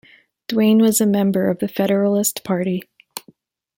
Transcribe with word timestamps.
Duane 0.47 0.79
was 0.79 0.99
a 0.99 1.05
member 1.05 1.47
of 1.47 1.59
the 1.59 1.67
Federalist 1.67 2.43
Party. 2.43 2.81